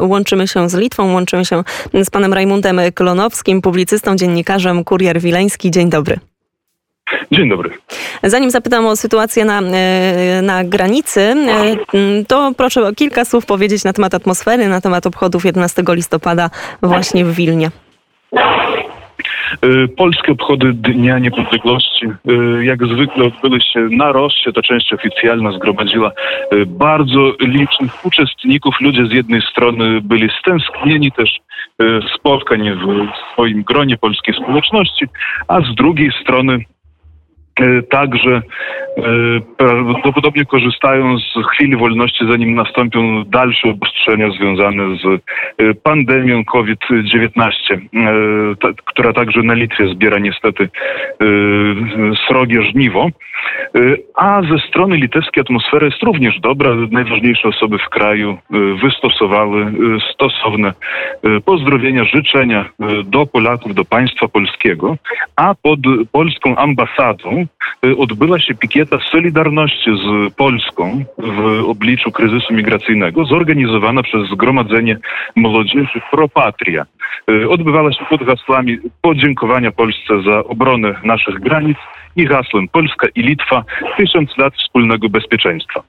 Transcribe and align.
Łączymy 0.00 0.48
się 0.48 0.68
z 0.68 0.74
Litwą, 0.74 1.12
łączymy 1.12 1.44
się 1.44 1.62
z 1.94 2.10
panem 2.10 2.32
Rajmundem 2.32 2.80
Klonowskim, 2.94 3.62
publicystą, 3.62 4.16
dziennikarzem, 4.16 4.84
kurier 4.84 5.20
wileński. 5.20 5.70
Dzień 5.70 5.90
dobry. 5.90 6.18
Dzień 7.32 7.48
dobry. 7.48 7.70
Zanim 8.22 8.50
zapytam 8.50 8.86
o 8.86 8.96
sytuację 8.96 9.44
na, 9.44 9.60
e, 9.60 10.42
na 10.42 10.64
granicy, 10.64 11.20
e, 11.20 12.24
to 12.28 12.52
proszę 12.56 12.88
o 12.88 12.92
kilka 12.92 13.24
słów 13.24 13.46
powiedzieć 13.46 13.84
na 13.84 13.92
temat 13.92 14.14
atmosfery, 14.14 14.68
na 14.68 14.80
temat 14.80 15.06
obchodów 15.06 15.44
11 15.44 15.94
listopada 15.94 16.50
właśnie 16.82 17.24
w 17.24 17.34
Wilnie. 17.34 17.70
E, 19.62 19.88
polskie 19.88 20.32
obchody 20.32 20.72
Dnia 20.72 21.18
Niepodległości, 21.18 22.06
jak 22.60 22.86
zwykle 22.86 23.24
odbyły 23.24 23.60
się 23.60 23.80
na 23.80 24.12
Rossie. 24.12 24.52
Ta 24.52 24.62
część 24.62 24.92
oficjalna 24.92 25.52
zgromadziła 25.52 26.12
bardzo 26.66 27.32
licznych 27.40 28.06
uczestników. 28.06 28.80
Ludzie 28.80 29.06
z 29.06 29.12
jednej 29.12 29.42
strony 29.42 30.00
byli 30.00 30.28
stęsknieni 30.40 31.12
też 31.12 31.40
spotkań 32.18 32.70
w 32.70 33.32
swoim 33.32 33.62
gronie 33.62 33.96
polskiej 33.96 34.34
społeczności, 34.34 35.06
a 35.48 35.60
z 35.60 35.74
drugiej 35.74 36.12
strony 36.22 36.58
E, 36.58 36.81
także 37.90 38.42
e, 38.96 39.02
prawdopodobnie 39.56 40.44
korzystają 40.44 41.18
z 41.18 41.46
chwili 41.52 41.76
wolności, 41.76 42.24
zanim 42.30 42.54
nastąpią 42.54 43.24
dalsze 43.24 43.68
obostrzenia 43.68 44.30
związane 44.30 44.96
z 44.96 45.04
e, 45.04 45.74
pandemią 45.74 46.44
COVID-19, 46.44 47.50
która 48.84 49.12
także 49.12 49.42
na 49.42 49.54
Litwie 49.54 49.88
zbiera 49.88 50.18
niestety 50.18 50.68
srogie 52.28 52.62
żniwo. 52.62 53.08
A 54.16 54.42
ze 54.42 54.58
strony 54.68 54.96
litewskiej 54.96 55.40
atmosfera 55.40 55.86
jest 55.86 56.02
również 56.02 56.40
dobra. 56.40 56.70
Najważniejsze 56.90 57.48
osoby 57.48 57.78
w 57.78 57.88
kraju 57.88 58.38
wystosowały 58.82 59.72
stosowne 60.14 60.72
pozdrowienia, 61.44 62.04
życzenia 62.04 62.68
do 63.04 63.26
Polaków, 63.26 63.74
do 63.74 63.84
państwa 63.84 64.28
polskiego, 64.28 64.96
a 65.36 65.54
pod 65.54 65.80
polską 66.12 66.56
ambasadą 66.56 67.41
Y, 67.86 67.96
odbyła 67.96 68.40
się 68.40 68.54
pikieta 68.54 68.98
Solidarności 69.10 69.90
z 69.90 70.34
Polską 70.34 71.04
w 71.18 71.64
obliczu 71.66 72.12
kryzysu 72.12 72.54
migracyjnego, 72.54 73.24
zorganizowana 73.24 74.02
przez 74.02 74.28
Zgromadzenie 74.28 74.98
Młodzieży 75.36 76.00
Propatria. 76.10 76.86
Y, 77.30 77.50
odbywała 77.50 77.92
się 77.92 78.04
pod 78.04 78.26
hasłami 78.26 78.78
podziękowania 79.02 79.72
Polsce 79.72 80.22
za 80.26 80.44
obronę 80.44 80.94
naszych 81.04 81.40
granic 81.40 81.78
i 82.16 82.26
hasłem 82.26 82.68
Polska 82.68 83.06
i 83.14 83.22
Litwa 83.22 83.64
tysiąc 83.96 84.38
lat 84.38 84.54
wspólnego 84.54 85.08
bezpieczeństwa. 85.08 85.82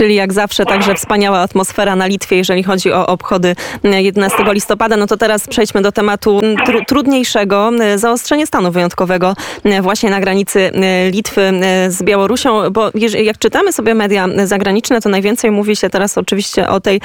Czyli 0.00 0.14
jak 0.14 0.32
zawsze 0.32 0.64
także 0.64 0.94
wspaniała 0.94 1.38
atmosfera 1.38 1.96
na 1.96 2.06
Litwie, 2.06 2.36
jeżeli 2.36 2.62
chodzi 2.62 2.92
o 2.92 3.06
obchody 3.06 3.56
11 3.84 4.38
listopada. 4.52 4.96
No 4.96 5.06
to 5.06 5.16
teraz 5.16 5.48
przejdźmy 5.48 5.82
do 5.82 5.92
tematu 5.92 6.40
tr 6.66 6.84
trudniejszego. 6.86 7.70
Zaostrzenie 7.96 8.46
stanu 8.46 8.70
wyjątkowego 8.70 9.34
właśnie 9.82 10.10
na 10.10 10.20
granicy 10.20 10.70
Litwy 11.10 11.52
z 11.88 12.02
Białorusią, 12.02 12.70
bo 12.70 12.90
jak 13.24 13.38
czytamy 13.38 13.72
sobie 13.72 13.94
media 13.94 14.28
zagraniczne, 14.44 15.00
to 15.00 15.08
najwięcej 15.08 15.50
mówi 15.50 15.76
się 15.76 15.90
teraz 15.90 16.18
oczywiście 16.18 16.68
o 16.68 16.80
tej 16.80 17.00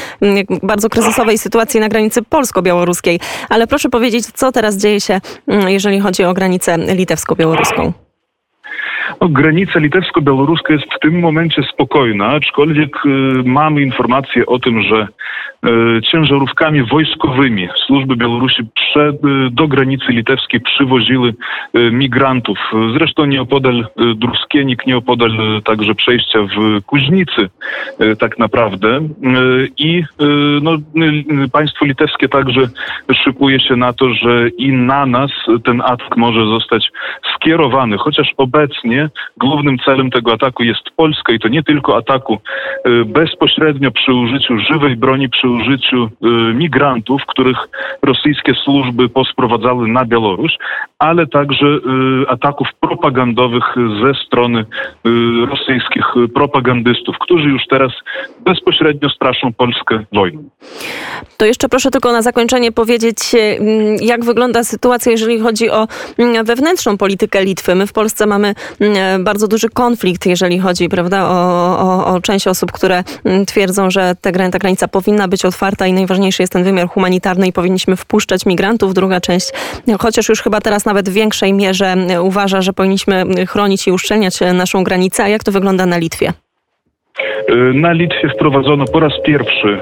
bardzo 0.64 0.90
kryzysowej 0.90 1.38
sytuacji 1.38 1.80
na 1.80 1.90
granicy 1.90 2.22
polsko-białoruskiej. 2.22 3.20
Ale 3.50 3.68
proszę 3.68 3.90
powiedzieć, 3.90 4.26
co 4.34 4.52
teraz 4.52 4.78
dzieje 4.78 5.02
się, 5.02 5.22
jeżeli 5.68 6.00
chodzi 6.00 6.24
o 6.24 6.34
granicę 6.34 6.78
litewsko-białoruską? 6.78 8.05
No, 9.22 9.30
granica 9.30 9.80
litewsko-białoruska 9.80 10.74
jest 10.74 10.86
w 10.94 11.00
tym 11.00 11.20
momencie 11.20 11.64
spokojna, 11.74 12.28
aczkolwiek 12.28 13.06
y, 13.06 13.10
mamy 13.46 13.82
informacje 13.82 14.46
o 14.46 14.60
tym, 14.60 14.82
że 14.82 15.08
y, 15.98 16.02
ciężarówkami 16.02 16.84
wojskowymi 16.84 17.68
służby 17.88 18.16
Białorusi 18.16 18.64
przed, 18.76 19.16
y, 19.16 19.20
do 19.52 19.68
granicy 19.68 20.06
litewskiej 20.10 20.62
przywoziły 20.62 21.34
migrantów. 21.92 22.58
Zresztą 22.98 23.26
nieopodal 23.26 23.88
Druskienik, 24.16 24.88
nieopodal 24.88 25.32
także 25.66 25.96
przejścia 25.96 26.40
w 26.40 26.82
Kuźnicy 26.86 27.50
tak 28.20 28.40
naprawdę. 28.40 29.08
I 29.78 30.04
no, 30.62 30.72
państwo 31.52 31.86
litewskie 31.86 32.30
także 32.30 32.62
szykuje 33.24 33.60
się 33.60 33.76
na 33.76 33.94
to, 33.94 34.14
że 34.14 34.50
i 34.50 34.72
na 34.72 35.06
nas 35.06 35.32
ten 35.64 35.82
atak 35.82 36.18
może 36.18 36.46
zostać 36.46 36.92
skierowany, 37.36 37.98
chociaż 37.98 38.28
obecnie 38.38 38.95
głównym 39.38 39.78
celem 39.86 40.12
tego 40.12 40.34
ataku 40.34 40.64
jest 40.64 40.90
Polska 40.96 41.34
i 41.34 41.40
to 41.40 41.48
nie 41.48 41.64
tylko 41.64 41.98
ataku 41.98 42.38
y, 42.88 43.06
bezpośrednio 43.06 43.92
przy 43.92 44.14
użyciu 44.14 44.60
żywej 44.60 44.96
broni, 44.96 45.30
przy 45.30 45.48
użyciu 45.50 46.06
y, 46.06 46.28
migrantów, 46.54 47.22
których 47.28 47.58
rosyjskie 48.02 48.54
służby 48.64 49.10
posprowadzały 49.10 49.88
na 49.88 50.06
Białoruś, 50.06 50.52
ale 51.00 51.28
także 51.28 51.66
y, 51.66 51.80
ataków 52.30 52.68
propagandowych 52.80 53.64
ze 54.04 54.14
strony 54.26 54.66
rosyjskich 55.50 56.06
propagandystów, 56.34 57.16
którzy 57.20 57.50
już 57.50 57.62
teraz 57.70 57.92
bezpośrednio 58.46 59.10
straszą 59.10 59.54
Polskę 59.54 60.00
wojną. 60.14 60.44
To 61.38 61.46
jeszcze 61.46 61.70
proszę 61.70 61.92
tylko 61.92 62.12
na 62.12 62.22
zakończenie 62.22 62.72
powiedzieć, 62.72 63.18
jak 64.02 64.26
wygląda 64.26 64.64
sytuacja, 64.64 65.12
jeżeli 65.12 65.40
chodzi 65.40 65.70
o 65.70 65.88
wewnętrzną 66.44 66.98
politykę 66.98 67.44
Litwy. 67.44 67.76
My 67.76 67.88
w 67.88 67.94
Polsce 67.94 68.26
mamy 68.26 68.56
bardzo 69.20 69.48
duży 69.48 69.70
konflikt, 69.70 70.26
jeżeli 70.26 70.60
chodzi 70.60 70.90
prawda, 70.90 71.30
o, 71.30 71.80
o, 71.80 72.06
o 72.06 72.22
część 72.22 72.48
osób, 72.48 72.72
które 72.72 73.04
mm, 73.24 73.46
twierdzą, 73.46 73.90
że 73.90 74.16
ta, 74.22 74.32
ta 74.32 74.60
granica 74.60 74.88
powinna 74.88 75.28
być 75.28 75.46
otwarta 75.46 75.88
i 75.88 75.94
najważniejszy 75.94 76.44
jest 76.44 76.54
ten 76.54 76.64
wymiar 76.64 76.88
humanitarny 76.88 77.48
i 77.48 77.54
powinniśmy 77.54 77.96
wpuszczać 77.96 78.46
migrantów. 78.46 78.94
Druga 78.94 79.22
część, 79.22 79.52
chociaż 80.00 80.30
już 80.30 80.42
chyba 80.42 80.62
teraz 80.62 80.86
nawet 80.86 81.10
w 81.10 81.14
większej 81.14 81.54
mierze 81.54 81.92
mm, 81.92 82.26
uważa, 82.26 82.62
że 82.62 82.74
powinniśmy 82.74 83.46
chronić 83.46 83.88
i 83.88 83.92
uszczelniać 83.92 84.42
e, 84.42 84.54
naszą 84.54 84.84
granicę. 84.84 85.24
A 85.24 85.28
jak 85.28 85.44
to 85.44 85.52
wygląda 85.52 85.86
na 85.86 85.98
Litwie? 85.98 86.45
Y, 87.20 87.74
na 87.74 87.92
Litwie 87.92 88.30
wprowadzono 88.30 88.86
po 88.86 89.00
raz 89.00 89.14
pierwszy 89.24 89.82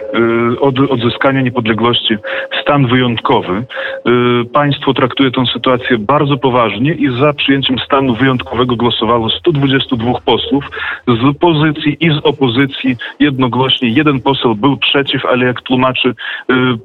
y, 0.55 0.59
od 0.59 0.79
odzyskania 0.79 1.41
niepodległości 1.41 2.15
stan 2.61 2.87
wyjątkowy. 2.87 3.53
Y, 3.53 4.45
państwo 4.53 4.93
traktuje 4.93 5.31
tę 5.31 5.43
sytuację 5.53 5.97
bardzo 5.97 6.37
poważnie 6.37 6.93
i 6.93 7.19
za 7.19 7.33
przyjęciem 7.33 7.79
stanu 7.79 8.15
wyjątkowego 8.15 8.75
głosowało 8.75 9.29
122 9.29 10.13
posłów 10.25 10.65
z 11.07 11.37
pozycji 11.37 11.97
i 11.99 12.09
z 12.09 12.17
opozycji 12.23 12.95
jednogłośnie. 13.19 13.89
Jeden 13.89 14.21
poseł 14.21 14.55
był 14.55 14.77
przeciw, 14.77 15.25
ale 15.25 15.45
jak 15.45 15.61
tłumaczy, 15.61 16.13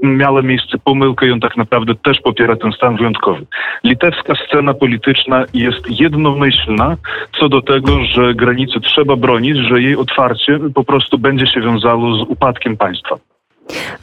miała 0.03 0.43
miejsce 0.43 0.79
pomyłka 0.85 1.27
i 1.27 1.31
on 1.31 1.41
tak 1.41 1.57
naprawdę 1.57 1.95
też 1.95 2.21
popiera 2.21 2.57
ten 2.57 2.73
stan 2.73 2.97
wyjątkowy. 2.97 3.47
Litewska 3.85 4.35
scena 4.35 4.75
polityczna 4.75 5.45
jest 5.55 6.01
jednomyślna 6.01 6.97
co 7.41 7.49
do 7.49 7.63
tego, 7.63 8.05
że 8.05 8.35
granicy 8.35 8.81
trzeba 8.81 9.17
bronić, 9.17 9.57
że 9.57 9.83
jej 9.83 9.97
otwarcie 9.97 10.38
po 10.75 10.85
prostu 10.85 11.19
będzie 11.19 11.47
się 11.47 11.61
wiązało 11.61 12.25
z 12.25 12.29
upadkiem 12.29 12.77
państwa. 12.77 13.19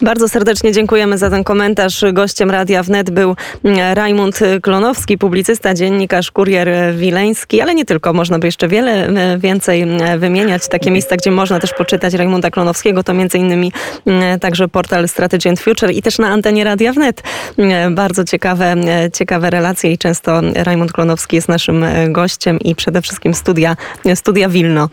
Bardzo 0.01 0.29
serdecznie 0.29 0.71
dziękujemy 0.71 1.17
za 1.17 1.29
ten 1.29 1.43
komentarz. 1.43 2.05
Gościem 2.13 2.51
Radia 2.51 2.83
Wnet 2.83 3.09
był 3.09 3.35
mm, 3.63 3.93
Rajmund 3.93 4.39
Klonowski, 4.61 5.17
publicysta, 5.17 5.73
dziennikarz, 5.73 6.31
kurier 6.31 6.69
wileński, 6.95 7.61
ale 7.61 7.75
nie 7.75 7.85
tylko. 7.85 8.13
Można 8.13 8.39
by 8.39 8.47
jeszcze 8.47 8.67
wiele 8.67 9.07
mm, 9.07 9.39
więcej 9.39 9.81
mm, 9.81 10.19
wymieniać. 10.19 10.67
Takie 10.67 10.91
miejsca, 10.91 11.15
gdzie 11.15 11.31
można 11.31 11.59
też 11.59 11.73
poczytać 11.73 12.13
Rajmunda 12.13 12.49
Klonowskiego, 12.49 13.03
to 13.03 13.13
między 13.13 13.37
innymi 13.37 13.71
także 14.41 14.67
portal 14.67 15.07
Strategy 15.07 15.49
and 15.49 15.59
Future 15.59 15.91
i 15.91 16.01
też 16.01 16.19
na 16.19 16.27
antenie 16.27 16.63
Radia 16.63 16.93
Wnet. 16.93 17.23
Bardzo 17.91 18.23
ciekawe, 18.23 18.75
ciekawe 19.13 19.49
relacje 19.49 19.91
i 19.91 19.97
często 19.97 20.41
Rajmund 20.55 20.91
Klonowski 20.91 21.35
jest 21.35 21.49
naszym 21.49 21.85
gościem 22.09 22.59
i 22.59 22.75
przede 22.75 23.01
wszystkim 23.01 23.33
studia, 23.33 23.75
studia 24.15 24.49
Wilno. 24.49 24.89